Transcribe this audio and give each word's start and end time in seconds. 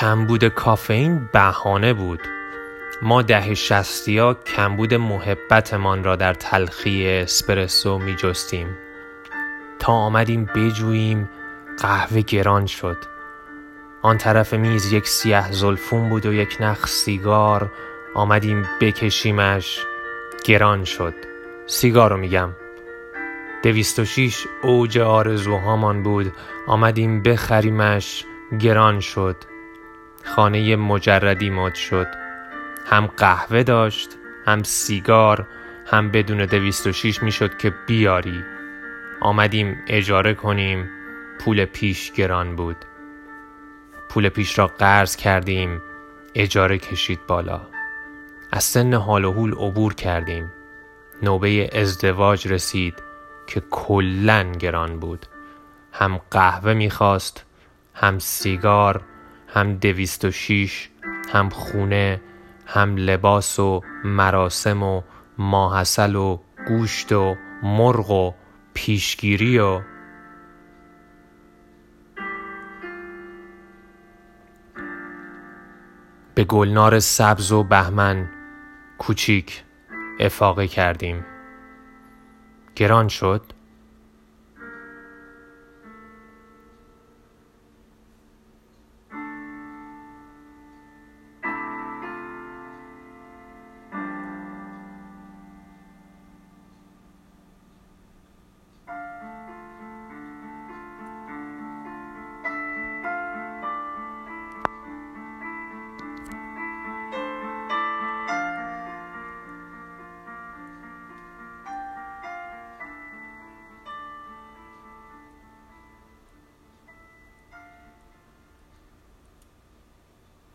کمبود 0.00 0.44
کافئین 0.44 1.28
بهانه 1.32 1.92
بود. 1.92 2.20
ما 3.02 3.22
ده 3.22 3.54
شستیا 3.54 4.34
کمبود 4.34 4.94
محبتمان 4.94 6.04
را 6.04 6.16
در 6.16 6.34
تلخی 6.34 7.08
اسپرسو 7.08 7.98
می 7.98 8.14
جستیم 8.14 8.76
تا 9.78 9.92
آمدیم 9.92 10.44
بجوییم 10.54 11.30
قهوه 11.78 12.20
گران 12.20 12.66
شد. 12.66 12.96
آن 14.02 14.18
طرف 14.18 14.54
میز 14.54 14.92
یک 14.92 15.08
سیه 15.08 15.52
زلفون 15.52 16.08
بود 16.08 16.26
و 16.26 16.32
یک 16.32 16.56
نخ 16.60 16.86
سیگار. 16.86 17.72
آمدیم 18.14 18.68
بکشیمش 18.80 19.78
گران 20.44 20.84
شد. 20.84 21.14
سیگار 21.66 22.10
رو 22.10 22.16
میگم. 22.16 22.50
دویست 23.62 23.98
و 23.98 24.04
شیش 24.04 24.46
اوج 24.62 24.98
آرزوهامان 24.98 26.02
بود. 26.02 26.32
آمدیم 26.66 27.22
بخریمش 27.22 28.24
گران 28.60 29.00
شد. 29.00 29.36
خانه 30.24 30.76
مجردی 30.76 31.50
مد 31.50 31.74
شد. 31.74 32.06
هم 32.86 33.06
قهوه 33.06 33.62
داشت 33.62 34.10
هم 34.46 34.62
سیگار 34.62 35.46
هم 35.86 36.10
بدون 36.10 36.46
دویست 36.46 36.86
و 36.86 36.92
شیش 36.92 37.22
می‌شد 37.22 37.56
که 37.58 37.74
بیاری. 37.86 38.44
آمدیم 39.20 39.82
اجاره 39.88 40.34
کنیم. 40.34 40.90
پول 41.40 41.64
پیش 41.64 42.12
گران 42.12 42.56
بود. 42.56 42.76
پول 44.08 44.28
پیش 44.28 44.58
را 44.58 44.66
قرض 44.66 45.16
کردیم. 45.16 45.82
اجاره 46.34 46.78
کشید 46.78 47.26
بالا. 47.26 47.60
از 48.52 48.64
سن 48.64 48.94
حال 48.94 49.24
و 49.24 49.32
حول 49.32 49.52
عبور 49.52 49.94
کردیم. 49.94 50.52
نوبه 51.22 51.80
ازدواج 51.80 52.48
رسید 52.48 53.02
که 53.46 53.62
کلا 53.70 54.52
گران 54.52 55.00
بود. 55.00 55.26
هم 55.92 56.20
قهوه 56.30 56.74
می‌خواست 56.74 57.44
هم 57.94 58.18
سیگار 58.18 59.00
هم 59.54 59.74
دویست 59.74 60.24
و 60.24 60.30
شیش 60.30 60.88
هم 61.32 61.48
خونه 61.48 62.20
هم 62.66 62.96
لباس 62.96 63.58
و 63.58 63.80
مراسم 64.04 64.82
و 64.82 65.02
ماحصل 65.38 66.16
و 66.16 66.40
گوشت 66.68 67.12
و 67.12 67.36
مرغ 67.62 68.10
و 68.10 68.34
پیشگیری 68.74 69.58
و 69.58 69.80
به 76.34 76.44
گلنار 76.44 76.98
سبز 76.98 77.52
و 77.52 77.62
بهمن 77.62 78.28
کوچیک 78.98 79.62
افاقه 80.20 80.68
کردیم. 80.68 81.24
گران 82.76 83.08
شد؟ 83.08 83.42